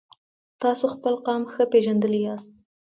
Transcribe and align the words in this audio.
تاسو 0.61 0.85
خپل 0.95 1.13
قام 1.25 1.41
ښه 1.51 1.63
پیژندلی 1.73 2.19
یاست. 2.25 2.49